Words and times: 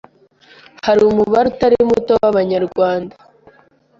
hari 0.85 1.01
umubare 1.11 1.45
utari 1.51 1.75
muto 1.89 2.11
w'Abanyarwanda 2.21 3.15